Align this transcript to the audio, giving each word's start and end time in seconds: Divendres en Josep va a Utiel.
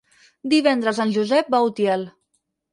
Divendres 0.53 1.03
en 1.05 1.13
Josep 1.19 1.53
va 1.57 1.61
a 1.61 1.71
Utiel. 1.71 2.09